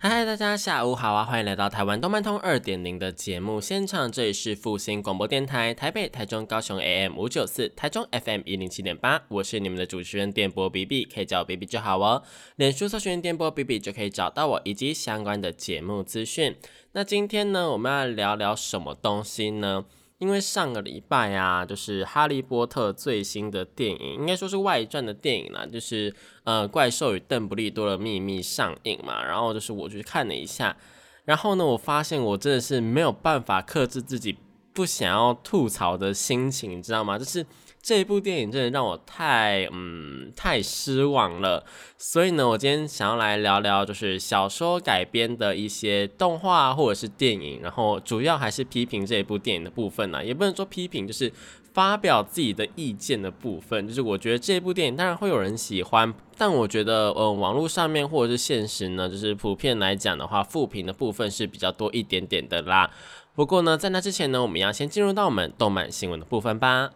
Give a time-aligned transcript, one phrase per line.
[0.00, 1.24] 嗨，大家下午好啊！
[1.24, 12.22] 欢迎来到台湾动漫通二点零的节目现场，这里是复兴广播电台台北、台中、高雄 AM 五九四，台中 FM 一零七点八，我是你们的主持人电波 B B，可以叫我 B B 就好哦。
[12.54, 16.54] 脸书搜寻电波 B B 就可以找到我以及相关的节目资讯。
[16.92, 19.84] 那今天呢，我们要聊聊什么东西呢？
[20.18, 29.24] 因为上个礼拜啊，就是《哈利波特》最新的电影，应该说是外传的电影啦，就是呃《怪兽与邓布利多的秘密》上映嘛。
[29.24, 30.76] 然后就是我去看了一下，
[31.24, 34.36] 然后呢，我发现我真的是没有办法克制自己
[34.78, 37.18] 不想要吐槽的心情，你知道吗？
[37.18, 37.44] 就是。
[37.80, 41.64] 这部电影真的让我太嗯太失望了，
[41.96, 51.32] 所以呢，我今天想要来聊聊就是小说改编的一些动画或者是电影，然后主要还是批评这一部电影的部分呢，也不能说批评，就是
[51.72, 53.86] 发表自己的意见的部分。
[53.86, 62.90] 就是我觉得这部电影当然会有人喜欢，但我觉得嗯网络上面或者是现实呢，就是普遍来讲的话，负评的部分是比较多一点点的啦。
[63.38, 66.90] 不过呢，在那之前呢，我们要先进入到我们动漫新闻的部分吧。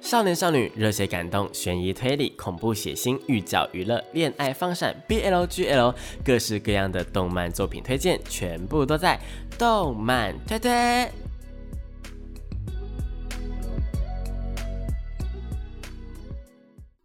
[0.00, 5.92] 少年少女、热血感动、悬疑推理、恐怖血腥、御教娱乐、恋爱放闪、BL GL，
[6.24, 9.18] 各式各样的动漫作品推荐，全部都在
[9.58, 11.23] 动漫推推。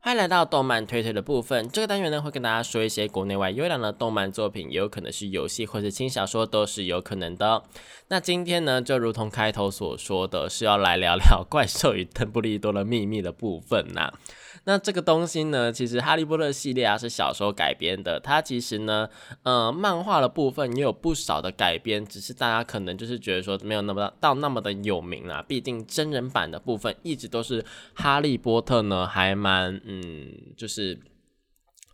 [0.01, 7.61] 欢迎来到动漫推推的部分，这个单元呢会跟大家说一些国内外优良的动漫作品，也有可能是游戏或者轻小说，都是有可能的。
[8.07, 14.13] 那今天呢，就如同开头所说的是要来聊聊 怪兽与邓布利多的秘密的部分呐。
[14.69, 19.09] 那这个东西呢，其实哈利波特系列啊是小时候改编的，它其实呢，
[19.41, 25.43] 呃，漫画的部分也有不少的改编，只是大家可能就是觉得说没有那么到那么的有名啊。
[25.47, 27.65] 毕竟真人版的部分一直都是
[27.95, 30.95] 哈利波特呢，还蛮嗯，就是。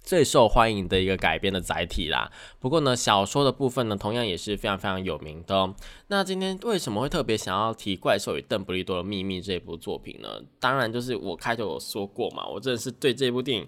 [0.05, 2.31] 最受欢迎的一个改编的载体啦。
[2.59, 5.73] 不过呢，小说的部分呢，同样也是非常非常有名的。
[6.07, 10.29] 那今天为什么会特别想要提《怪兽与邓布利多的秘密》这部作品呢？
[10.59, 13.67] 当然就是我开头有说过嘛，我真的是对这部电影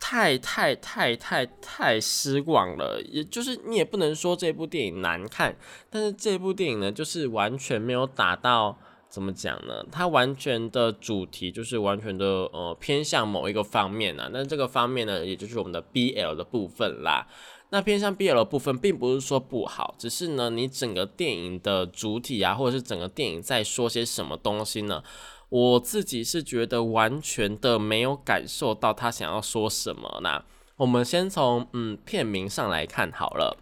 [0.00, 3.02] 太太太太太失望了。
[3.06, 5.54] 也就是你也不能说这部电影难看，
[5.90, 8.78] 但是这部电影呢，就是完全没有打到。
[9.12, 9.84] 怎么讲呢？
[9.92, 14.30] 它完全的主题就是完全的呃偏向某一个方面啊。
[14.32, 17.28] 那这个方面呢，也就是我们的 BL 的部分啦。
[17.68, 25.02] 那偏向 BL 的部分，并不是说不好，只是呢，你整个电影的主体啊，或者是整个电影在说些什么东西呢？
[25.50, 30.42] 我自己是觉得完全的没有感受到他想要说什么呢。
[30.76, 33.58] 我们先从嗯片名上来看好了。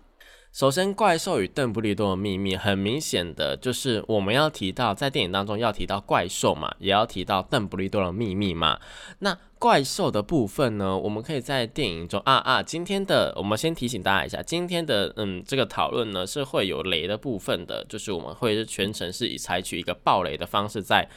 [0.52, 8.80] 首先，《怪兽与邓布利多的秘密》很明显的就是我们要提到，在电影当中要提到怪兽嘛，也要提到邓布利多的秘密嘛。
[9.20, 21.08] 那怪兽的部分呢，我们可以在电影中啊啊，今天的我们先提醒大家一下，今天的嗯这个讨论呢是会有雷的部分的，就是我们会全程是以采取一个爆雷的方式在。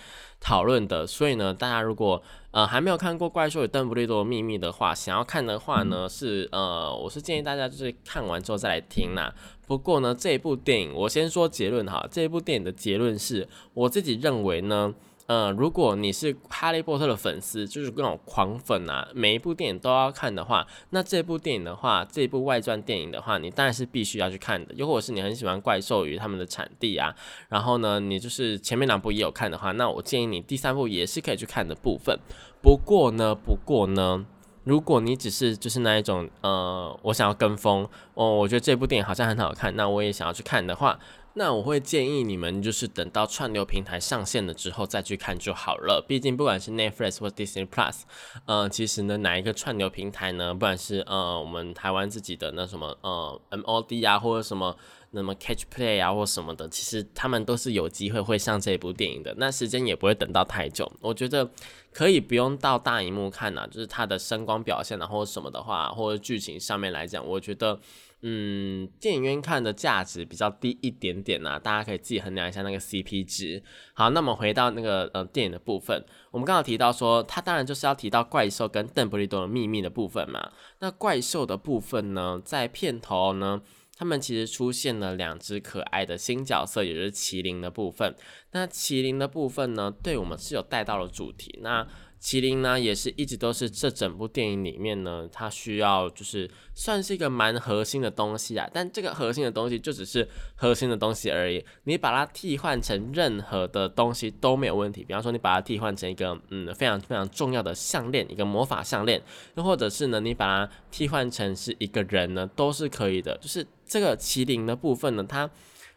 [0.44, 2.22] 讨论的，所以呢，大家如果
[2.52, 9.34] 呃还没有看过《怪兽与邓布利多的秘密》的话，想要看的话呢，是呃，我是建议大家就是看完之后再来听啦。
[9.66, 14.94] 不过呢，这一部电影我先说结论哈，这一部电影的结论是我自己认为呢。
[15.26, 24.74] 呃，如果你是哈利波特的粉丝，就是那种狂粉啊，每一部电影都要看的话，那这部电影的话，这部外传电影的话，你当然是必须要去看的。
[24.74, 27.16] 又或者是你很喜欢怪兽与他们的产地啊，
[27.48, 32.20] 然后呢，你就是前面两部也有看的话，那我建议你第三部也是可以去看的部分。
[32.62, 34.26] 不过呢，不过呢，
[34.66, 41.00] 如果你只是就是那一种呃，我想要跟风哦，我觉得这部电影好像很好看，那我也想要去看的话。
[41.36, 46.04] 那我会建议你们就是等到串流平台上线了之后再去看就好了。
[46.08, 48.02] 毕竟不管是 Netflix 或 Disney Plus，
[48.46, 54.78] 呃，其实呢哪一个串流平台呢，不管是呃我们台湾自己的那什么呃 MOD 啊，或者什么
[55.10, 59.34] 那么 Catch Play 啊或什么的，其实他们都是有机会会上这部电影的。
[59.38, 61.50] 那时间也不会等到太久，我觉得
[61.92, 67.80] 可以不用到大荧幕看呐，就是它的声光表现啊或者什么的话，或者剧情上面来讲，我觉得。
[68.24, 73.62] 嗯，电影院看的价值比较低一点点呐，大家可以自己衡量一下那个 CP 值。
[73.94, 80.52] 好，那么回到那个呃电影的部分，我们刚刚提到说，它当然就是要提到怪兽跟邓布利多的秘密的部分嘛。
[80.80, 83.62] 那怪兽的部分呢，在片头呢。
[83.96, 88.14] 他们其实出现了两只可爱的新角色，也就是麒麟的部分。
[88.52, 91.60] 那麒麟的部分呢，对我们是有带到了主题。
[91.62, 91.88] 那
[92.24, 98.66] 麒麟呢，也是一直都是这整部电影里面呢，它需要就是算是一个蛮核心的东西啊。
[98.74, 100.26] 但这个核心的东西就只是
[100.56, 105.04] 核心的东西而已，你把它替换成任何的东西都没有问题。
[105.04, 109.22] 比方说，你把它替换成一个嗯非常非常重要的项链，一个魔法项链，
[109.56, 113.38] 又或者是呢，你把它替换成是一个人呢，都是可以的。
[113.40, 115.50] 就是这个麒麟的部分呢，它。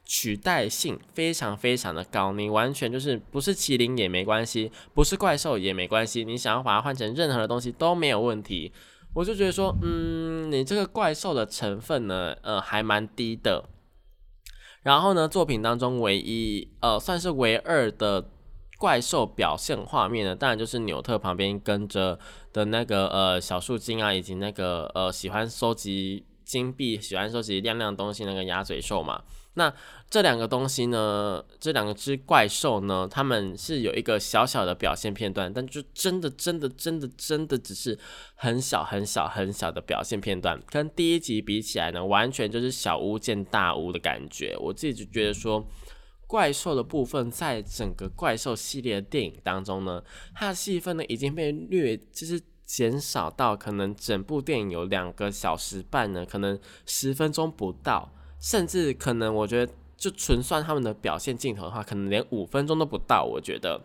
[0.06, 8.72] 取代性非常非常的高，你完全就是不是麒麟也没关系，不是怪兽也没关系，你想要把它换成任何的东西都没有问题。
[9.12, 13.64] 我就觉得说，嗯，你这个怪兽的成分呢，呃，还蛮低的。
[14.82, 18.30] 然后呢，作品当中唯一呃算是唯二的
[18.78, 22.18] 怪兽表现画面呢，当然就是纽特旁边跟着
[22.52, 29.22] 的那个呃小树精啊，以及那个呃喜欢收集金币、喜欢收集亮亮东西那个鸭嘴兽嘛。
[29.54, 29.72] 那
[30.08, 31.42] 这两个东西呢？
[31.58, 33.08] 这两个只怪兽呢？
[33.10, 37.98] 他们是有一个小小的表现片段，但就真的、真的、真的、真的只是
[38.34, 44.54] 很小、很小、很小的表现片段，跟第一集比起来呢，完全就是小巫见大巫的感觉。
[44.60, 45.66] 我自己就觉得说，
[46.26, 50.02] 怪兽的部分在整个怪兽系列的电影当中呢，
[50.34, 58.12] 它的戏份呢已经被略就是减少到可能整部电影有两个小时半呢，可能十分钟不到。
[58.38, 63.24] 甚至可能，我觉得就纯算他们的表现镜头的话，可能连五分钟都不到。
[63.24, 63.80] 我觉得，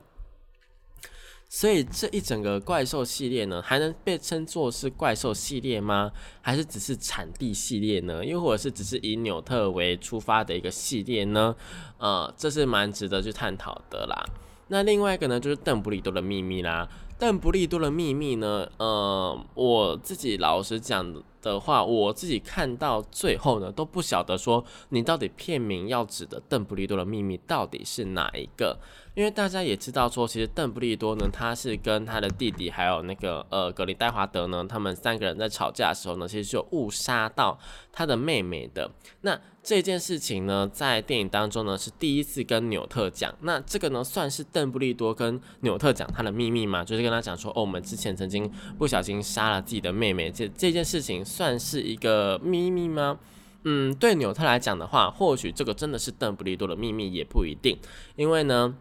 [1.47, 6.11] 所以这一整个怪兽系列呢，还能被称作是怪兽系列吗？
[6.41, 8.23] 还是只是产地系列呢？
[8.25, 11.55] 又或者是只是以纽特为出发的一个系列呢？
[11.97, 14.25] 呃，这是蛮值得去探讨的啦。
[14.67, 16.87] 那另外一个呢，就是邓布利多的秘密啦。
[17.21, 21.21] 邓布利多的秘密呢，呃，我自己老实讲。
[21.43, 28.77] 的话，我自己看到最后呢，都不晓得说你到底片名要指的邓布利多的秘密到底是哪一个。
[29.13, 37.59] 因为大家也知道说，其实邓布利多呢，他是跟他的弟弟还有那个呃格林戴华德呢，他们三个人在吵架的时候呢，其实是有误杀到
[37.91, 38.89] 他的妹妹的。
[39.19, 43.35] 那这件事情呢，在电影当中呢，是第一次跟纽特讲。
[43.41, 46.81] 那这个呢，算是邓布利多跟纽特讲他的秘密吗？
[46.81, 53.19] 就是跟他讲说，哦，我们之前曾经不小心杀了自己的妹妹，这这件事情算是一个秘密吗？
[53.65, 57.77] 嗯，对纽特来讲的话，或许这个真的是邓布利多的秘密，也不一定，
[58.15, 58.73] 因为呢。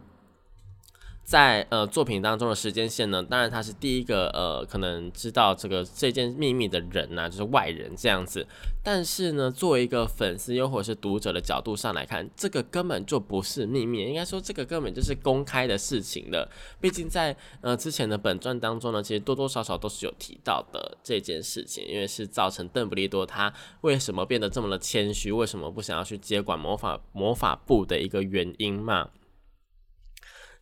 [1.31, 8.45] 在呃作品当中的时间线呢，当然他是第一个呃可能知道这个这件秘密的人呐，就是外人这样子。
[8.83, 16.51] 但是呢，作为一个粉丝又或者是读者的角度上来看，这个根本就不是秘密，应该说这个根本就是公开的事情了。
[16.81, 29.07] 毕竟在呃之前的本传当中呢，其实多多少少都是有提到的这件事情，因为是造成邓布利多他为什么变得这么的谦虚，为什么不想要去接管魔法魔法部的一个原因嘛。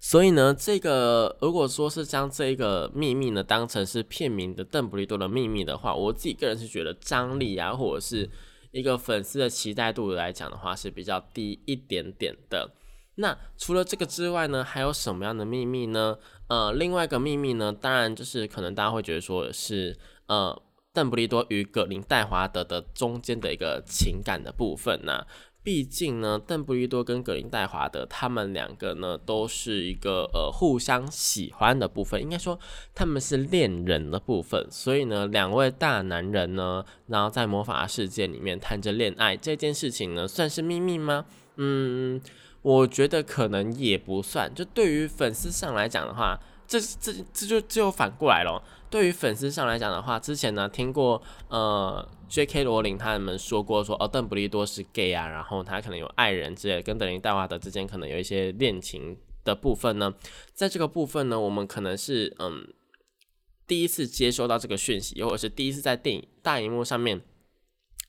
[0.02, 8.30] 所以呢，这个如果说是将这一个秘密呢当成是片名的邓布利多的秘密的话，我自己个人是觉得张力啊，或者是
[8.72, 12.72] 一个粉丝的期待度来讲的话是比较低一点点的。
[13.16, 16.18] 那除了这个之外呢，还有什么样的秘密呢？
[16.48, 19.98] 呃，另外一个秘密呢，当然就是可能大家会觉得说是
[20.28, 20.60] 呃
[20.94, 25.26] 邓布利多与葛林戴华德的中间的一个情感的部分呢。
[25.62, 32.58] 毕竟呢，邓布利多跟格林戴华德他们两个呢，都是一个呃互相喜欢的部分，应该说
[32.96, 34.66] 他们是恋人的部分。
[34.72, 41.26] 所以呢，两位大男人呢，然后在魔法世界里面谈着恋爱这件事情呢，算是秘密吗？
[41.58, 42.20] 嗯，
[42.62, 44.54] 我觉得可能也不算。
[44.56, 48.64] 就对于粉丝上来讲的话，这这这就就反过来了。
[48.92, 52.64] 对于粉丝上来讲的话，之前呢听过呃 J.K.
[52.64, 60.14] 罗琳他们说过说哦邓布利多是 gay 啊，然后他可能有爱人之类，跟德林戴华德之间可能有一些恋情的部分呢。
[60.54, 62.68] 在这个部分呢，我们可能是嗯
[63.66, 67.20] 第一次接收到这个讯息，或者是第一次在电影大荧幕上面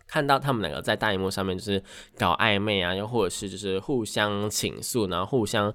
[0.06, 1.82] 看到他们两个在大荧幕上面就是
[2.18, 5.72] 搞暧昧啊，又或者是就是互相倾诉，然后互相。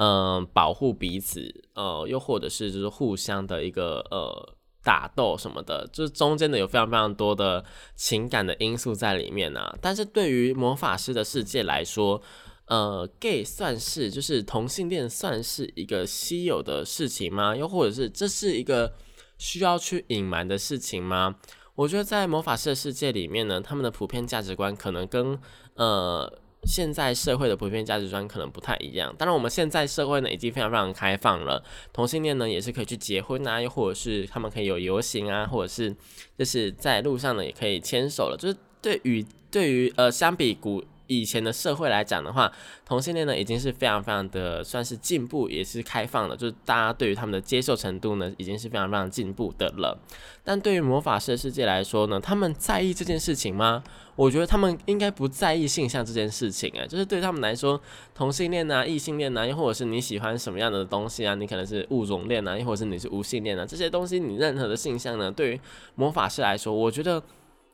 [0.00, 7.64] 嗯，保护彼此，呃，又或者是就是互相的一个呃打斗什么的，就是中间的有非常非常多的
[7.96, 9.76] 情感的因素在里面呢。
[9.82, 12.22] 但是对于魔法师的世界来说，
[12.66, 17.56] 呃，gay 算是就是同性恋算是一个稀有的事情吗？
[17.56, 18.92] 又或者是这是一个
[19.36, 21.34] 需要去隐瞒的事情吗？
[21.74, 25.36] 我觉得在魔法师的世界里面呢，他们的普遍价值观可能跟
[25.74, 26.38] 呃。
[26.68, 35.96] 现在社会的普遍价值观可能不太一样，当然我们现在社会呢已经非常非常开放了，同性恋呢也是可以去结婚啊，又或者是他们可以有游行啊，或者是
[36.36, 40.84] 就是在路上呢也可以牵手了，就是对于对于呃相比古。
[41.08, 42.50] 以前的社会来讲的话，
[42.86, 49.98] 同性恋呢已经是非常非常的算是进步，也是开放的，就是大家对于他们的接受程度呢已经是非常非常进步的了。
[50.44, 53.82] 但对于魔法师的世界来说呢，他们在意这件事情吗？
[54.16, 57.80] 我觉得他们应该不在意性向这件事情啊，就是对他们来说，
[58.14, 65.60] 同性恋啊、异性恋啊，又或者是你喜欢什么样的东西啊，你可能是物种恋啊，又或者是你是无性恋啊，这些东西你任何的性向呢，对于
[65.94, 67.22] 魔法师来说，我觉得。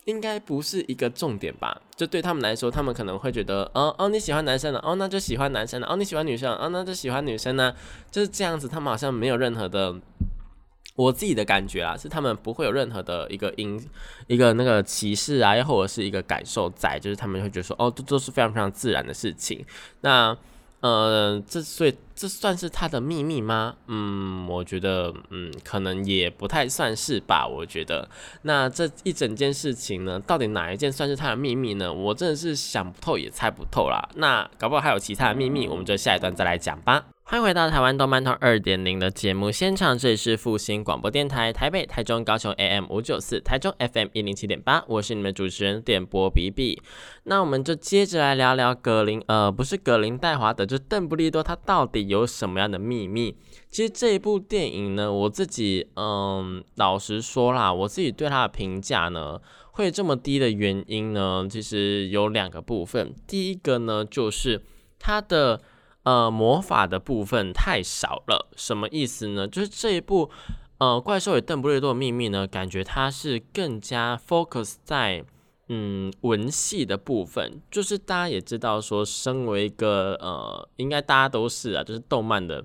[0.05, 1.81] 应该不是一个重点吧？
[1.97, 7.75] 就对他们来说，他们可能会觉得，哦哦，你喜欢男生的，哦，那就喜欢男生的，哦，你喜欢女生，哦，那就喜欢女生呢，
[8.11, 8.69] 就是这样子。
[8.69, 9.95] 他们好像没有任何的，
[10.97, 13.83] 我自己的感觉啊，是他们不会有任何的一个因
[14.27, 19.65] 一个那个歧视啊，又或者是一个感受在，就是他们会觉得说，哦，这都是非常非常自然的事情。
[20.01, 20.37] 那。
[20.85, 23.75] 呃，这所以这算是他的秘密吗？
[23.87, 27.47] 嗯，我觉得，嗯，可能也不太算是吧。
[27.47, 28.07] 我觉得，
[28.43, 31.91] 那这一整件事情呢，到底哪一件算是他的秘密呢？
[31.91, 34.07] 我真的是想不透，也猜不透啦。
[34.17, 37.07] 那搞不好还有其他的秘密，我们就下一段再来讲吧。
[37.27, 46.79] 欢迎回到台湾动漫通二点零的节目现场，这里是复兴广播电台台北、台中、高雄 AM 五九四，台中 FM 一零七点八，我是你们主持人点播比比。
[47.23, 53.35] 那我们就接着来聊聊格林，呃，不是格林戴华德，就邓布利多，他到底有什么样的秘密？
[53.71, 59.41] 其实这一部电影呢，我自己，嗯，老实说啦，我自己对他的评价呢，
[59.73, 63.15] 会这么低的原因呢，其实有两个部分。
[63.27, 64.63] 第一个呢，就是
[64.99, 65.63] 他的。
[66.05, 69.49] 呃，魔法的部分太少了，什么意思呢？
[69.49, 70.31] 就是这一部
[70.77, 75.25] 呃《怪兽与邓布利多的秘密》呢，感觉它是更加 focus 在
[75.69, 77.63] 嗯文戏的部分。
[77.71, 82.63] 就是大家也知道，说身为一个呃，应该大家都是啊，就是动漫的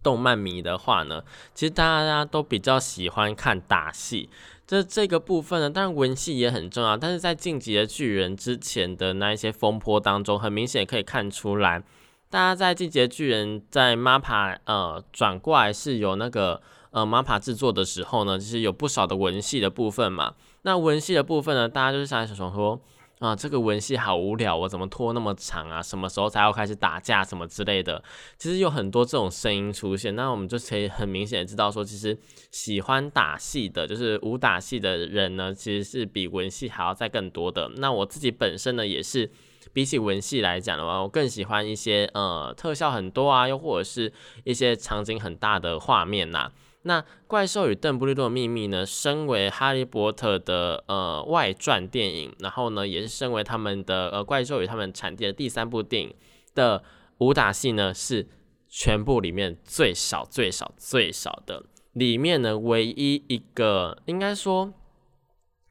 [0.00, 4.30] 动漫迷的话呢，其实大家都比较喜欢看打戏。
[4.68, 11.82] 这这个部分呢，当然文戏也很重要，但是在《晋级的巨人》之前的那一些风波当中，很明显可以看出来。
[12.30, 20.34] 大家在《进阶巨人》在 MAPA 呃转过来是有那个呃 MAPA 制作的时候呢，其实有不少的文戏的部分嘛。
[20.62, 22.80] 那文戏的部分呢，大家就是想想说
[23.18, 25.82] 啊，这个文戏好无聊，我怎么拖那么长啊？
[25.82, 28.00] 什么时候才要开始打架什么之类的？
[28.38, 32.16] 其实有很多这种声音出现，那我们就可以很明显的知道说，其实
[32.52, 37.68] 喜欢打戏的，就是武打戏的人呢，其实是比文戏还要再更多的。
[37.78, 39.32] 那我自己本身呢，也是。
[39.72, 44.12] 比起文戏来讲的话，我更喜欢一些呃特效很多啊，又或者是
[44.44, 46.50] 一些场景很大的画面呐。
[46.82, 56.14] 那《怪兽与邓布利多的秘密》呢，身为哈利波特的呃外传电影，然后呢也是身为他们的呃怪兽与他们产地的第三部电影
[56.54, 56.82] 的
[57.18, 58.26] 武打戏呢，是
[58.66, 61.64] 全部里面最少最少最少的。
[61.92, 64.72] 里面呢唯一一个应该说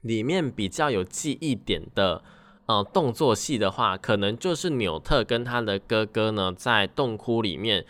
[0.01, 2.23] 里面比较有记忆点的。
[2.69, 7.83] 呃，动作戏的话，可能就是纽特跟他的哥哥呢，在洞窟里面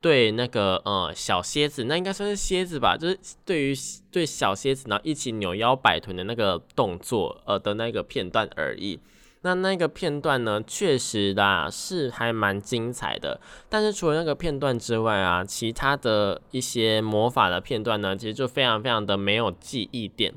[0.00, 3.72] 对那个呃小蝎子，那应该算是蝎子吧，就是对于
[4.10, 8.98] 对小蝎子，然后一起扭腰摆臀的那个动作，呃的那个片段而已。
[9.42, 13.40] 那那个片段呢，确实啦是还蛮精彩的。
[13.68, 20.34] 但是除了那个片段之外啊，其他的一些魔法的片段呢，其实就非常非常的没有记忆点。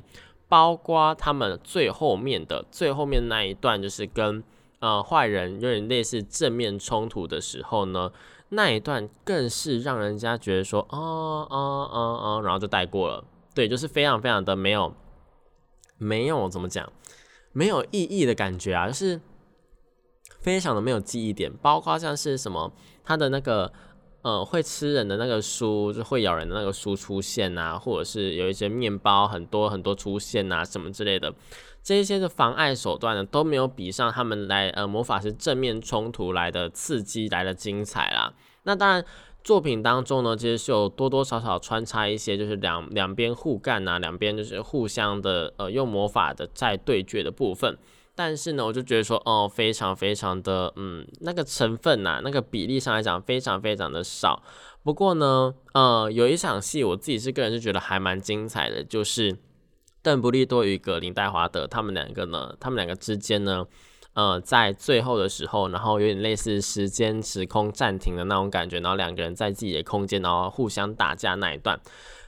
[0.48, 4.42] 包括他们最后面的最后面那一段，就是跟
[4.80, 8.10] 呃坏人有点类似正面冲突的时候呢，
[8.48, 13.24] 那一段更是让人家觉得说，哦哦哦哦，然后就带过了。
[13.54, 14.94] 对，就是非常非常的没有
[15.98, 16.90] 没有怎么讲，
[17.52, 19.20] 没有意义的感觉啊，就是
[20.40, 21.52] 非常的没有记忆点。
[21.62, 22.72] 包括像是什么
[23.04, 23.72] 他的那个。
[24.22, 31.32] 呃，会吃人的那个书，就会咬人的那个书出现啊，或者是有一些面包很多很多出现啊，什么之类的，
[31.82, 38.34] 这一些的妨碍手段呢，都没有比上他们来呃魔法师正面冲突来的刺激来的精彩啦。
[38.64, 39.04] 那当然，
[39.44, 47.78] 作品当中呢，其实是有多多少少穿插一些，就是两两边互干啊，两边就是互相的呃用魔法的在对决的部分。
[48.18, 54.42] 但是呢，我就觉得说，哦，非常非常的，嗯，那个成分呐，那个比例上来讲，非常非常的少。
[54.82, 59.38] 不过呢，呃，有一场戏，我自己是个人是觉得还蛮精彩的，就是
[60.02, 63.64] 邓布利多与格林戴华德他们两个呢，他们两个之间呢，
[64.14, 71.78] 呃，在最后的时候，然后有点类似时间时空暂停的那种感觉，然后两个人在自己的空间，然后互相打架那一段。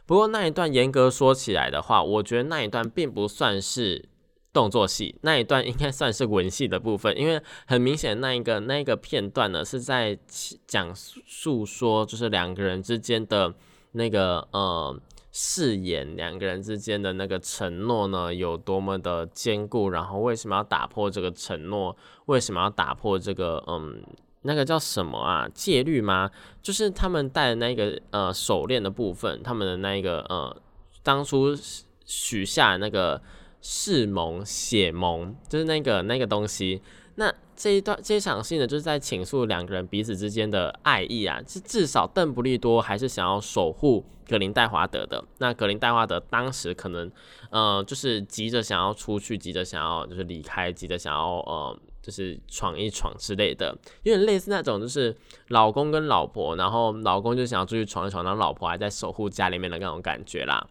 [0.07, 4.09] 不过那一段严格说起来的话，我觉得那一段并不算是。
[4.53, 10.19] 动作戏那一段应该算是文戏的部分，因为很明显那一个那一个片段呢是在
[10.67, 13.55] 讲述说，就是两个人之间的
[13.93, 21.97] 那个呃誓言两个人之间的那个承诺呢有多么的坚固，然后为什么要打破这个承诺？
[22.27, 24.03] 为什么要打破这个嗯
[24.43, 26.29] 那个叫什么啊戒律吗？
[26.61, 30.61] 就是他们戴的那个呃手链的部分，他们的那个呃
[31.05, 31.55] 当初
[32.05, 33.23] 许下那个
[33.61, 36.81] 誓盟血盟，就是那个那个东西。
[37.17, 45.23] 那这一段这一场戏呢，就是在倾诉两个人彼此之间的爱意啊，是至少邓布利多还是想要守护格林戴华德的。
[45.39, 47.11] 那格林戴华德当时可能，
[47.51, 55.15] 呃，就是急着想要出去，急着想要就是离开，急着想要呃，就是闯一闯之类的，有点类似那种就是
[55.49, 60.67] 老公跟老婆，然后老公就想要出去闯一闯，然后老婆还在守护家里面的那种感觉啦。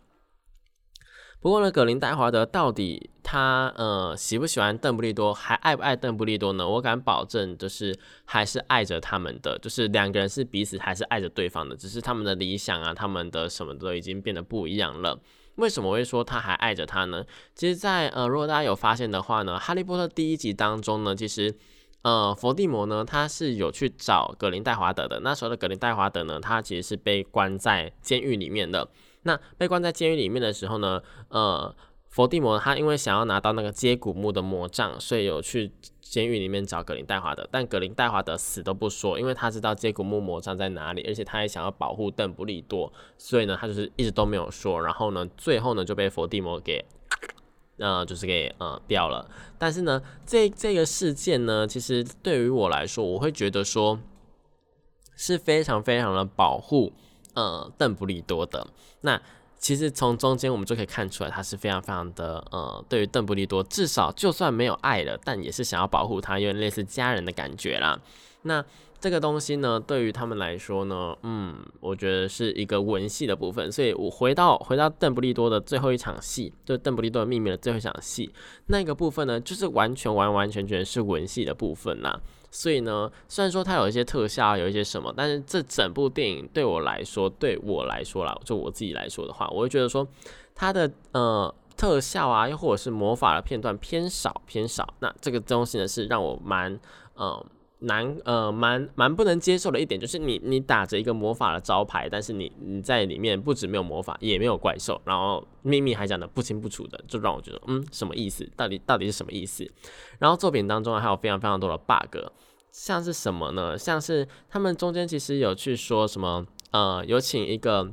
[1.41, 6.67] 不过呢，格林戴华德到底他呃喜不喜欢邓布利多，还爱不爱邓布利多呢？
[6.67, 15.17] 我敢保证，就是还是爱着他们的，就是两个人是彼此还是爱着对方的，只是他们的理想啊，他们的什么都已经变得不一样了。
[15.55, 17.23] 为什么会说他还爱着他呢？
[17.55, 21.55] 其实，在呃，如果大家有发现的话呢，《哈利波特》第一集当中呢，其实
[22.01, 25.21] 呃，伏地魔呢他是有去找格林戴华德的。
[25.21, 28.89] 那时候的格林戴华德呢，他其实是被关在监狱里面的。
[29.23, 31.75] 那被关在监狱里面的时候呢，呃，
[32.07, 35.71] 伏地魔他因为想要拿到那个接骨木的魔杖，所以有去
[36.01, 44.81] 监狱里面找格林戴华德，但格林戴华德死都不说，因为他知道接骨木魔杖在哪里，而且他也想要保护邓布利多，所以呢，他就是一直都没有说。
[44.81, 46.83] 然后呢，最后呢就被伏地魔给，
[47.77, 49.29] 呃，就是给呃掉了。
[49.57, 53.99] 但是呢，这这个事件呢，其实对于我来说，我会觉得说
[55.15, 56.93] 是非常非常的保护。
[57.39, 58.67] 呃，邓布利多的
[59.01, 59.21] 那
[59.57, 67.97] 其实从中间我们就可以看出来，他是非常非常的呃，对于邓布利多，至少就算没有爱了，但也是想要保护他，有点类似家人的感觉啦。
[68.41, 68.63] 那
[68.99, 73.71] 这个东西呢，对于他们来说呢，嗯，我觉得是一个文戏的部分。
[73.71, 78.29] 所以我回到回到邓布利多的最后一场戏，就邓布利多的秘密的最后一场戏，
[78.67, 82.19] 那个部分呢，就是完全完完全全是文戏的部分啦。
[82.51, 90.07] 所以呢，虽然说它有一些特效，有一些什么，但是这整部电影对我来说，对我来说啦，就我自己来说的话，我会觉得说
[90.55, 94.93] 它的呃特效啊，又或者是魔法的片段偏少偏少。
[94.99, 96.79] 那这个东西呢，是让我蛮
[97.13, 97.45] 呃
[97.79, 108.49] 难呃蛮蛮不能接受的一点，就是你你打着一个魔法的招牌，但是你你在里面不止没有魔法，也没有怪兽，然后秘密还讲的不清不楚的，就让我觉得嗯什么意思？
[108.55, 109.65] 到底到底是什么意思？
[110.19, 112.17] 然后作品当中还有非常非常多的 bug。
[112.71, 113.75] 像是什么呢？
[113.75, 117.91] 像是他们中间其实有去说什么，呃，有请一个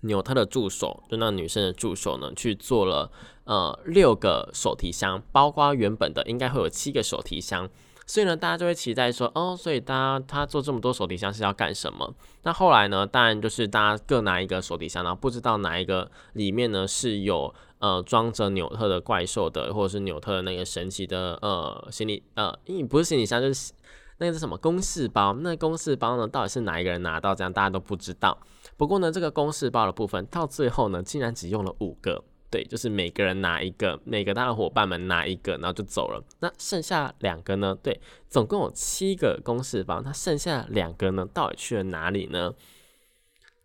[0.00, 3.10] 纽特的助手，就那女生的助手呢，去做了
[3.44, 7.70] 呃六个手提箱，包括原本的应该会有七个手提箱。
[8.06, 12.14] 所以呢，大家就会期待说，哦，所以大家他做这么多手提箱是要干什么？
[12.44, 23.72] 那后来呢，当然就是大家各拿一个手提箱，然后不知道哪一个里面呢是有呃装着纽特的怪兽的，或者是纽特的那个神奇的呃行李呃，因为不是行李箱，就是
[24.18, 25.32] 那个是什么公事包？
[25.40, 27.34] 那公事包呢，到底是哪一个人拿到？
[27.34, 28.38] 这样大家都不知道。
[28.76, 32.22] 不过呢，这个公事包的部分到最后呢，竟然只用了五个。
[32.50, 36.22] 对，就是每个人拿一个，每个他的伙伴们拿一个，然后就走了。
[36.40, 37.76] 那剩下两个呢？
[37.82, 41.26] 对，总共有七个公式方，那剩下两个呢？
[41.32, 42.54] 到底去了哪里呢？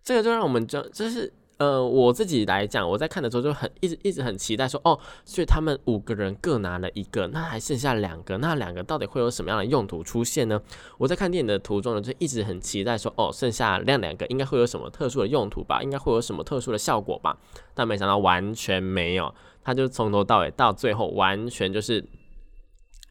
[0.03, 1.33] 这个就让我们就就是。
[1.61, 10.59] 呃，我自己来讲，我在看的时候就很一直一直很期待说，哦，所以他们五个人各拿了一个，那还剩下两个，那两个到底会有什么样的用途出现呢？
[10.97, 17.37] 我在看电影的途中呢，就一直很期待说，哦，剩下那两个应该会有什么特殊的用途吧，应该会有什么特殊的效果吧，
[17.75, 19.31] 但没想到完全没有，
[19.63, 22.03] 他就从头到尾到最后完全就是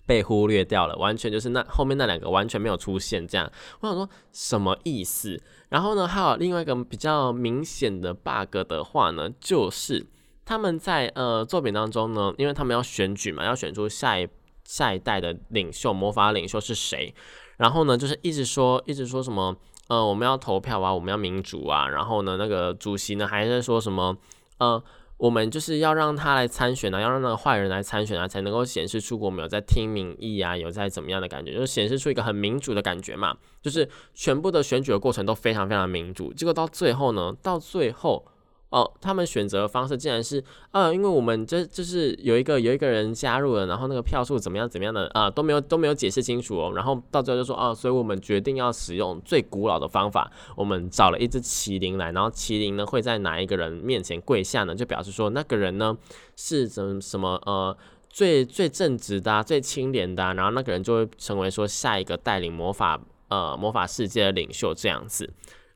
[0.06, 5.40] 被忽略掉了，完全就是那后面那两个完全没有出现，这样，我想说什么意思？
[5.68, 10.04] 然后呢，还有另外一个比较明显的 bug 的话呢，就是
[10.44, 14.28] 他们在呃作品当中呢，因为他们要选举嘛，要选出下一
[14.64, 17.14] 下一代的领袖，魔法领袖是谁。
[17.58, 19.54] 然后呢，就是一直说，一直说什么，
[19.88, 21.88] 呃，我们要投票啊，我们要民主啊。
[21.88, 24.16] 然后呢，那个主席呢，还在说什么，
[24.58, 24.82] 呃。
[25.20, 33.36] 我们就是要让他来参选啊，要让那个坏人来参选啊，才能够显示出我们有在听民意啊，有在怎么样的感觉，就是显示出一个很民主的感觉嘛。
[33.60, 38.26] 就是全部的选举的过程都非常非常民主，结果到最后呢，到最后。
[38.70, 54.72] 哦，他们选择的方式竟然是，呃，因为我们这就是有一个有一个人加入了，然后那个票数怎么样怎么样的啊都没有都没有解释清楚哦，然后到最后就说，哦，所以我们决定要使用最古老的方法，我们找了一只麒麟来，然后麒麟呢会在哪一个人面前跪下呢？
[54.72, 55.98] 就表示说那个人呢
[56.36, 57.76] 是怎什么呃
[58.08, 65.28] 最最正直的、最清廉的，然后那个人就会成为说下一个带领魔法呃魔法世界的领袖这样子。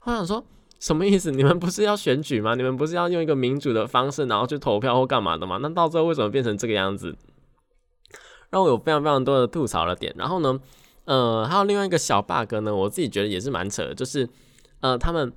[0.04, 0.44] 我想说。
[0.80, 1.30] 什么意思？
[1.30, 2.54] 你们不是要选举吗？
[2.54, 5.58] 你们不是要用一个民主的方式，然后去投票或干嘛的吗？
[5.62, 7.16] 那到最后为什么变成这个样子？
[8.50, 10.14] 让我有非常非常多的吐槽的点。
[10.18, 10.60] 然后呢，
[11.06, 14.28] 呃，还有另外一个小 bug 呢，我自己觉得也是蛮扯的，就是
[14.80, 15.32] 呃，他们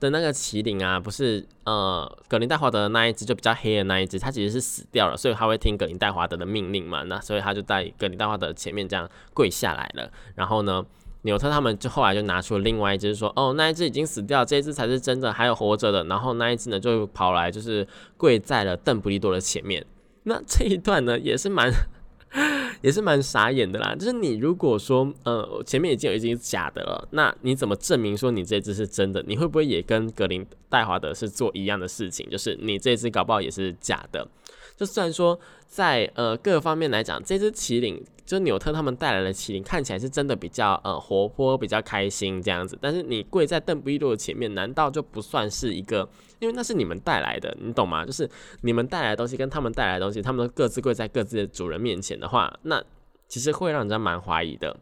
[0.00, 10.10] 的那个麒麟啊，不是呃，格林戴华德的那一只就比较黑的那一只，它其实是死掉了，所以他会听格林戴华德的命令嘛，那所以他就在格林戴华德前面这样跪下来了。
[10.34, 10.84] 然后呢？
[11.22, 16.04] 纽特他们就后来就拿出了另外一只，说哦那一只已经死掉，这一只才是真的还有活着的。
[16.04, 19.84] 然后那一只呢就跑来就是跪在了邓布利多的前面。
[20.22, 21.72] 那这一段呢也是蛮
[22.82, 23.96] 也是蛮傻眼的啦。
[23.96, 29.20] 就是你如果说呃前面已经有一只假的了，那你怎么证明说你这只是真的？
[29.26, 32.30] 你会不会也跟格林戴华德是做一样的事情？
[32.30, 34.26] 就是你这只搞不好也是假的。
[34.76, 38.00] 就虽然说在呃各方面来讲，这只麒麟。
[38.28, 42.78] 就纽特他们带来的麒麟看起来是真的比较呃活泼，比较开心这样子。
[42.78, 46.06] 但是你跪在邓布利多的前面，难道就不算是一个？
[46.38, 48.04] 因为那是你们带来的，你懂吗？
[48.04, 48.28] 就是
[48.60, 52.84] 你们带来的东西跟他们带来的东西，他们都各自跪在各自的主人面前的话，那
[53.28, 54.76] 其实会让人家蛮怀疑的。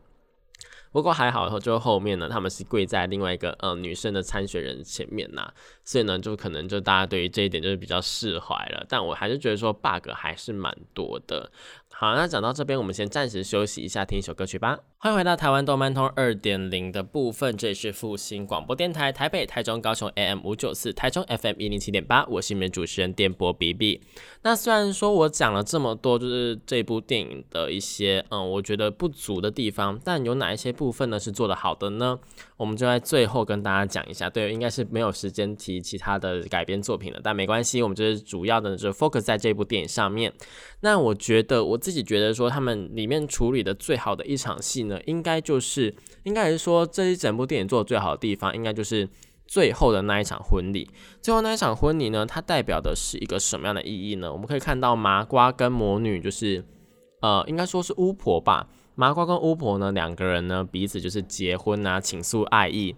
[0.92, 5.46] 不过还好，就后面呢，他们是跪在另外一个呃女生的参选人前面呐，
[5.84, 8.82] 所以呢，就可能就大家对于这一点就是比较释怀了。
[8.88, 11.50] 但我还是觉得说 bug 还是蛮多的。
[11.98, 14.78] 好，那讲到这边，我们先暂时休息一下，听一首歌曲吧。
[14.98, 24.02] 欢迎回到台湾动漫通二点零的部分，这里是复兴广播电台台北、台中、高雄 AM 五九四，台中 FM 一零七点八，我是你们主持人电波 B B。
[24.42, 32.18] 那虽然说我讲了这么多，就是这部电影的一些嗯，我觉得不足的地方，但有哪一些部分呢是做的好的呢？
[32.58, 34.28] 我们就在最后跟大家讲一下。
[34.28, 40.30] 对，应该是没有时间提其他的改编作品了，但没关系，我们就是主要的就 focus 在这部电影上面。
[40.80, 45.94] 那我觉得我自己觉得说，他们里面处理的最好的一场戏呢，应该就是
[46.24, 49.08] 应该是说这一整部电影做的最好的地方，应该就是
[49.46, 50.90] 最后的那一场婚礼。
[51.22, 54.32] 最后那一场婚礼呢，它代表的是一个什么样的意义呢？
[54.32, 56.64] 我们可以看到麻瓜跟魔女，就是
[57.20, 58.68] 呃，应该说是巫婆吧。
[58.96, 62.96] 麻瓜跟巫婆呢，两个人呢彼此就是结婚啊，倾诉爱意，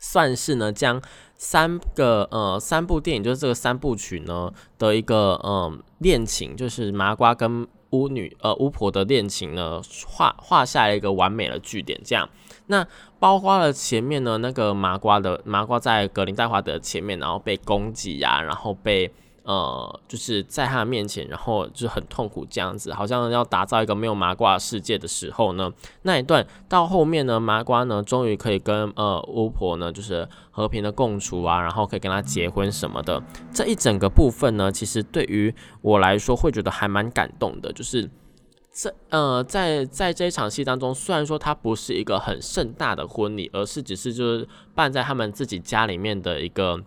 [0.00, 1.00] 算是呢将
[1.36, 12.00] 三个呃三部电影，就是这个三部曲呢的一个嗯恋情，就是麻瓜跟巫女呃巫婆的恋情呢画画下了一个完美的句点。
[12.04, 12.28] 这样，
[12.66, 12.86] 那
[13.18, 19.12] 包括了前面呢那个麻瓜的麻瓜在格林戴华德前面，然后被攻击呀，然后被。
[19.44, 25.70] 呃，就是在他面前，然后就很痛苦这样子，好像要打造一个没有麻瓜世界的时候呢，
[26.02, 38.10] 那一段到后面呢，麻瓜呢终于可以跟呃巫婆呢就是和平的共处啊，然后可以跟他结婚什么的，这一整个部分呢，其实对于我来说会觉得还蛮感动的，就是
[38.72, 46.82] 这呃在在这一场戏当中，虽然说它不是一个很盛大的婚礼，而是只是就是办在他们自己家里面的一个。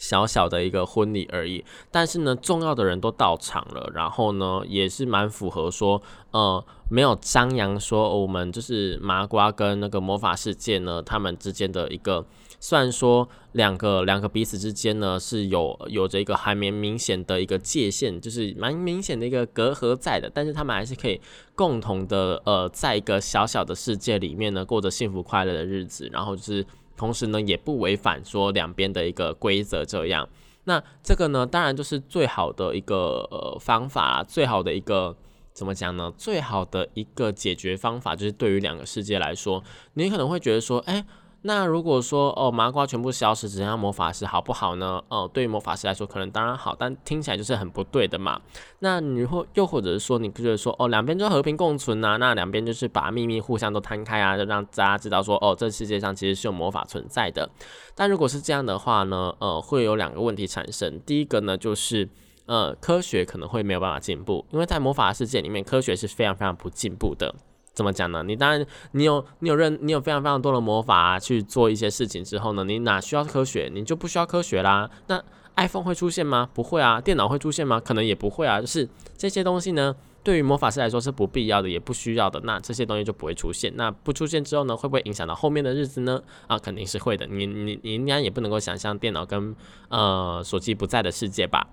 [0.00, 12.24] 小小的一个婚礼而已，但是呢，重要的人都到场了，然后呢，也是蛮符合说，呃，没有张扬说我们就是麻瓜跟那个魔法世界呢，他们之间的一个，
[12.58, 21.20] 虽然说两个两个彼此之间呢是有有着一个还蛮明显的一个界限，就是蛮明显的一个隔阂在的，但是他们还是可以
[21.54, 26.64] 共同的呃，在一个小小的世界里面呢，过着幸福快乐的日子，然后就是。
[27.00, 30.28] 同时呢，也不违反说两边的一个规则，这样，
[30.64, 35.16] 那这个呢，当然就是最好的一个呃方法，最好的一个
[35.54, 36.12] 怎么讲呢？
[36.18, 41.02] 最好的一个解决方法，就是对于两个世界来说，你可能会觉得说，哎。
[41.42, 45.02] 那如果说哦麻瓜全部消失，只剩下魔法师，好不好呢？
[45.08, 48.38] 哦，对于魔法师来说，可能当然好，但听起来就是很不对的嘛。
[48.80, 52.18] 那你或又或者是说，你觉得说哦两边就和平共存啊？
[52.18, 57.48] 那两边就是把秘密互相都摊开啊，就让大家知道说哦这世界上其实是有魔法存在的。
[57.94, 61.00] 但如果是这样的话呢，呃会有两个问题产生。
[61.06, 62.06] 第一个呢就是
[62.44, 67.34] 呃科学可能会没有办法进步，因为在魔法世界里面，科学是非常非常不进步的。
[67.80, 68.22] 怎么讲呢？
[68.22, 74.90] 你当然，你有你有认，你有非常非常多的魔法去做一些事情之后呢，你哪需要科学，你就不需要科学啦。
[75.06, 75.24] 那
[75.56, 76.46] iPhone 会出现吗？
[76.52, 77.00] 不会啊。
[77.00, 77.80] 电脑会出现吗？
[77.80, 78.60] 可能也不会啊。
[78.60, 82.38] 就是这些东西呢，对于魔法师来说是不必要的，也不需要的。
[82.44, 83.72] 那这些东西就不会出现。
[83.76, 86.22] 那不出现之后呢，会不会影响到后面的日子呢？
[86.48, 87.26] 啊，肯定是会的。
[87.26, 89.56] 你你你应该也不能够想象电脑跟
[89.88, 91.66] 呃手机不在的世界吧？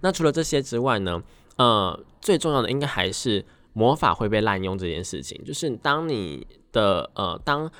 [0.00, 1.22] 那除了这些之外呢，
[1.56, 3.44] 呃，最重要的应该还是。
[3.72, 7.70] 魔法会被滥用这件事情，就是当你的呃，当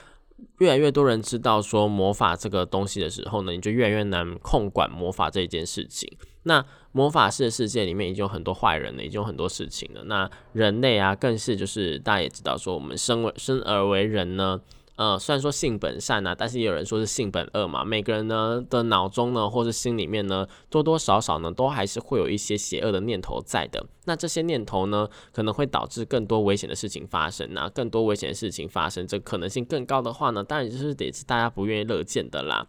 [0.59, 6.11] 越来越多人知道说魔法这个东西的时候呢，你就越来越难控管魔法这件事情。
[6.45, 10.03] 那魔法师的世界里面已经有很多坏人了，已经有很多事情了。
[10.05, 14.61] 那人类啊，更是就是大家也知道说，我们生为生而为人呢，
[15.03, 17.85] 呃，虽然说性本善啊，但是也有人说是性本恶嘛。
[17.85, 23.85] 每个人呢的脑中呢，或是心里面呢，多多少少呢，都还是会有一些邪恶的念头在的。
[24.05, 32.65] 那这些念头呢，可能会导致更多危险的事情发生啊，更多危险的事情发生，这可能性更高的话呢，当然就是得是大家不愿意乐见的啦。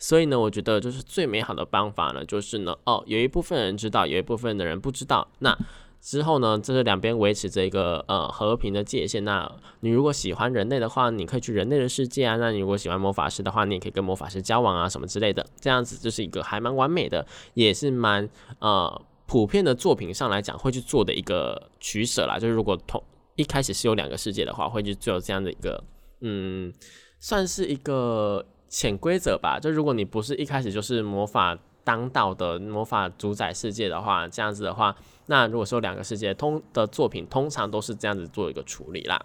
[0.00, 5.56] 所以呢，我觉得就是最美好的方法呢，就是呢，哦，有一部分人知道，有一部分的人不知道，那。
[6.00, 9.24] 之后呢，这是两边维持着一个呃和平的界限。
[9.24, 15.44] 那你如果喜欢人类的话，你可以去人类的世界啊；那你如果喜欢魔法师的话，你也可以跟魔法师交往啊，什么之类的。
[15.60, 18.28] 这样子就是一个还蛮完美的，也是蛮
[18.60, 22.38] 呃普遍的作品上来讲会去做的一个取舍啦。
[22.38, 23.02] 就是如果同
[23.34, 25.82] 一开始是有两个世界的话，会去做这样的一个
[26.20, 26.72] 嗯，
[27.18, 29.58] 算是一个潜规则吧。
[29.58, 34.94] 就如果你不是一开始就是魔法当道的魔法主宰世界的话，这样子的话。
[35.26, 39.24] 那如果说两个世界通的作品，通常都是这样子做一个处理啦。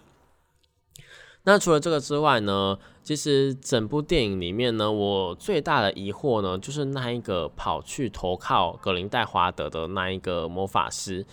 [1.44, 11.26] 那除了这个之外呢，其实整部电影里面呢，我最大的疑惑呢，就是那一个跑去投靠格林戴华德的那一个魔法师，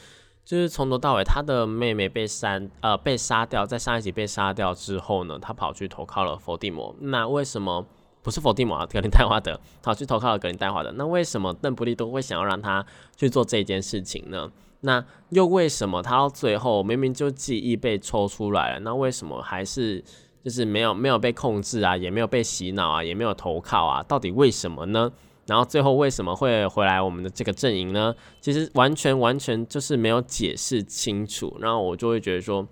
[0.43, 6.95] 就是从头到尾他的妹妹被杀，呃，被杀掉，在上一集被杀掉之后呢，他跑去投靠了伏地魔。
[6.99, 7.85] 那为什么？
[8.21, 10.91] 不是否定啊，格林戴华德，好去投靠了格林戴华德。
[10.91, 14.51] 那为什么邓布利多会想要让他去做这件事情呢？
[14.81, 20.03] 那又为什么他到最后明明就记忆被抽出来了，那为什么还是
[20.43, 24.03] 就是没有没有被控制啊，也没有被洗脑啊，也没有投靠啊？
[24.03, 25.11] 到底为什么呢？
[25.47, 28.13] 然后最后为什么会回来我们的这个阵营呢？
[28.39, 31.57] 其实完全完全就是没有解释清楚。
[31.59, 32.67] 然后我就会觉得说，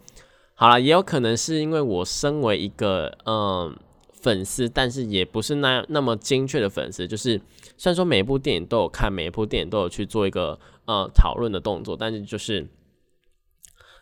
[0.55, 3.75] 好了，也有可能是因为我身为一个嗯。
[4.27, 7.07] 粉丝，但是也不是那那么精确的粉丝。
[7.07, 7.39] 就是
[7.77, 12.67] 虽然说每一部电影都有看，每一部电影都有去做一个呃讨论的动作，但是就是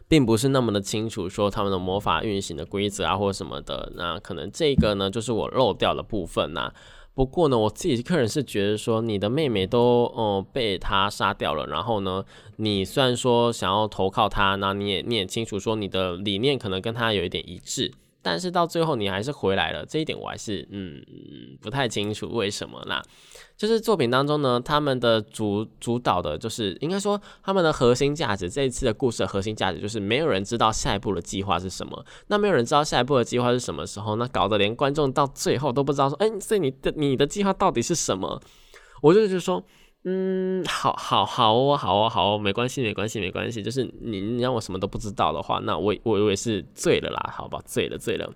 [0.08, 3.92] 并不是那么的清楚，说他们的魔法运行的规则啊或者什么的。
[3.96, 6.74] 那可能这个呢，就是我漏掉的部分呐。
[7.14, 12.26] 不过呢，我自己个人是觉得说，你的妹妹都哦被他杀掉了，然后呢，
[12.58, 17.94] 你虽然说想要投靠他，那你也你也清楚说你的理念可能跟他有一点一致。
[18.26, 21.00] 但是到最后你还是回来了，这一点我还是嗯
[21.62, 23.04] 不太清楚为什么啦。
[23.56, 32.04] 就是作品当中呢，他们的主主导的，就是应该说他们的核心价值，这一次的故事的核心价值就是没有人知道下一步的计划是什么。
[32.30, 38.42] 那没有人知道下一步的计划是什么时候，那搞得连观众到最后都不知道说，哎，所以你的你的计划到底是什么？
[39.04, 39.64] 我就是说。
[40.08, 43.64] 嗯，好，好，好哦，好哦，好哦，没关系，没关系，没关系。
[43.64, 48.32] 就是你，你让我什么都不知道的话，那我，我以为是醉了啦，好吧，醉了，醉了。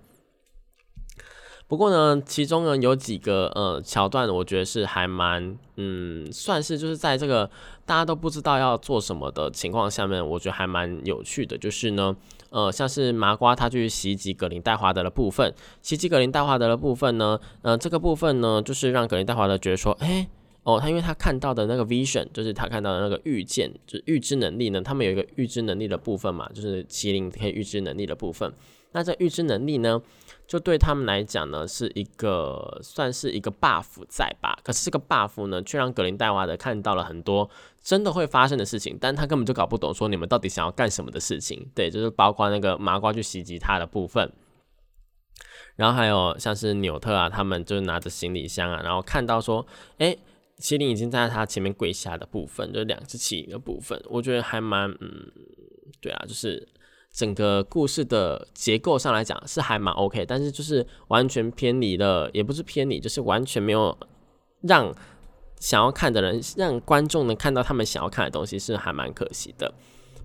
[1.68, 7.48] 不过呢，其中呢有几个呃桥段，我觉得是还蛮，嗯，算是就是在这个
[7.86, 11.56] 大家都不知道要做什么的情况下面，我觉得还蛮有趣的。
[11.56, 12.16] 就是呢，
[12.50, 20.28] 呃，像是麻瓜他去袭击格林戴华德的部分，袭击格林戴华德的部分呢，呃，这个部分呢，就是让格林戴华德觉得说，哎。
[20.62, 24.80] 哦，他因为他看到的那个 vision，就是他看到的那个预见，就是预知能力呢。
[24.82, 28.52] 他们有一个预知能力的部分嘛，就是麒麟可以预知能力的部分。
[28.92, 30.02] 那这预知能力呢，
[30.46, 34.58] 就对他们来讲呢，是一个算是一个 buff 在吧？
[34.62, 37.48] 可是这个 buff 呢，却让格林戴娃德看到了很多
[37.82, 41.66] 真的会发生的事情，但他根本就搞不懂说你们到底想要干什么的事情。
[41.74, 44.30] 对，就是包括那个麻瓜去袭击他的部分，
[45.76, 50.14] 然后还有像是纽特啊，他们就是拿着行李箱啊，然后看到说，哎。
[50.60, 55.32] 麒麟已经在他前面跪下的部分，就是两只麒麟的部分，我觉得还蛮，嗯，
[56.00, 56.68] 对啊，就是
[57.12, 63.96] 整个故事的结构上来讲是还蛮 OK，但是就是完全偏离了，也不是偏离，就是完全没有
[64.62, 64.94] 让
[65.58, 69.74] 想要看的人，让观众能看到他们想要看的东西，是还蛮可惜的。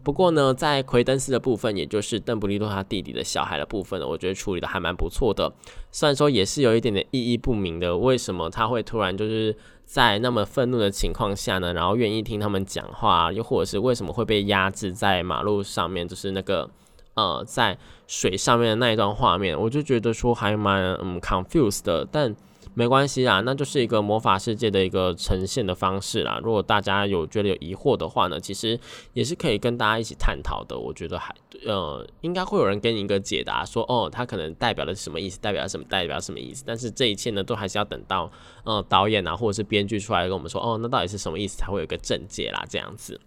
[0.03, 5.51] 不过呢，在奎登斯的部分，也就是邓布利多他弟弟的小孩的部分呢，我觉得处理的还蛮不错的。
[5.91, 16.69] 虽然说也是有一点点意义不明的，为什么他会突然就是在那么愤怒的情况下呢，然后愿意听他们讲话，又或者是为什么会被压制在马路上面，就是那个
[17.13, 22.35] 呃在水上面的那一段画面，我就觉得说还蛮嗯 confused 的，但。
[22.75, 26.39] 没关系啦，那就是一个魔法世界的一个呈现的方式啦。
[26.43, 28.77] 如果大家有觉得有疑惑的话呢，其实
[29.13, 30.77] 也是可以跟大家一起探讨的。
[30.77, 31.33] 我觉得还
[31.65, 36.63] 呃，应该会有人给你一个解答，说哦，它可能代表的是什么意思，代表什么，代表什么意思。
[36.67, 38.29] 但是这一切呢，都还是要等到
[38.65, 43.19] 呃导演啊，或者是编剧出来跟我们说，哦，那到底是什么意思，才会有一个正解啦，这样子。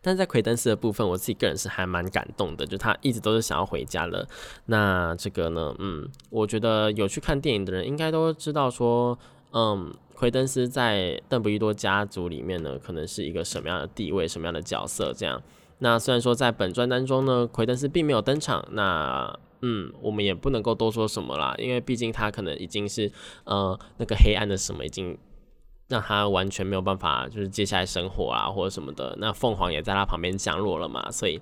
[0.00, 4.26] 但在奎登斯的部分，我自己个人是还蛮感动的，就他一直都是想要回家了。
[4.66, 9.18] 那这个呢，嗯，我觉得有去看电影的人应该都知道说，
[9.52, 15.42] 嗯，奎登斯在邓布利多家族里面呢，可能是一个什么样的地位、什么样的角色这样。
[15.78, 23.10] 那虽然说在本传当中呢，奎登斯并没有登场，那嗯，我们也不能够多说什么啦，因为毕竟他可能已经是
[23.44, 25.16] 呃那个黑暗的什么已经
[25.88, 29.16] 让他完全没有办法就是接下来生活啊或者什么的。
[29.20, 31.40] 那凤凰也在他旁边降落了嘛，所以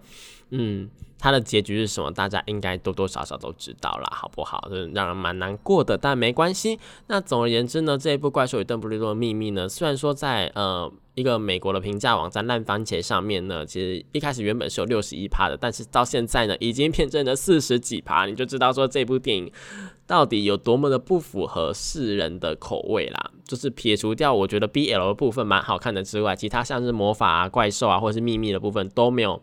[0.50, 4.68] 嗯，他的结局是什么，大家应该多多少少都知道啦，好不好？
[4.68, 6.78] 就是让人蛮难过的，但没关系。
[7.06, 10.92] 那总而言之呢，这一部《怪兽与邓布利多的秘密》呢，虽然说在呃。
[11.14, 19.48] 一个美国的评价网站烂番茄上面呢，其实一开始原本是有六十一趴的，但是到现在呢，已经变成了四十几趴，你就知道说这部电影
[20.08, 23.30] 到底有多么的不符合世人的口味啦。
[23.46, 29.40] 就是撇除掉我觉得 BL 的部分蛮好看的之外，其他像是魔法啊、怪兽啊，或者是秘密的部分都没有。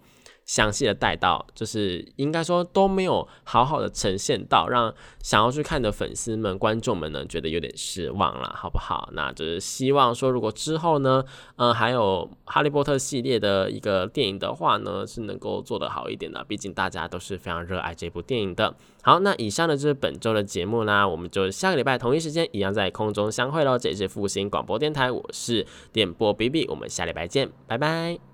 [0.51, 9.07] 详细的带到，就是应该说都没有好好的呈现到，让想要去看的粉丝们、观众们呢觉得有点失望了，好不好？
[9.13, 11.23] 那就是希望说，如果之后呢，
[11.55, 18.75] 嗯，还有哈利波特系列的一个电影的话呢，是能够做得好一点的，毕竟大家都是非常热爱这部电影的。
[19.03, 23.77] 好，那以上呢就是本周的节目啦，我们就下个礼拜同一时间一样在空中相会喽。
[23.77, 28.30] 这里是复兴广播电台，我是电波 B B，我们下礼拜见，拜拜。